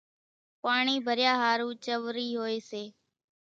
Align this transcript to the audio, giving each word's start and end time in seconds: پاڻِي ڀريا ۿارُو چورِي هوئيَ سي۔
پاڻِي 0.63 0.95
ڀريا 1.05 1.33
ۿارُو 1.41 1.69
چورِي 1.83 2.27
هوئيَ 2.37 2.57
سي۔ 2.69 2.83